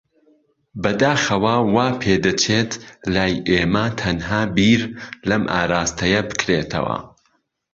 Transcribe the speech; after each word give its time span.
بەداخەوە، 0.81 1.55
وا 1.73 1.87
پێدەچێت 2.01 2.71
لای 3.13 3.33
ئێمە 3.49 3.85
تەنها 3.99 4.41
بیر 4.55 4.81
لەم 5.29 5.43
ئاراستەیە 5.53 6.21
بکرێتەوە. 6.29 6.97